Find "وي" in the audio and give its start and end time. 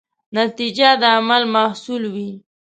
2.13-2.31